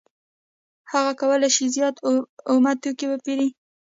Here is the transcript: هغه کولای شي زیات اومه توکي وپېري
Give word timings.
هغه 0.91 1.11
کولای 1.19 1.51
شي 1.55 1.65
زیات 1.75 1.95
اومه 2.49 2.71
توکي 2.81 3.05
وپېري 3.09 3.47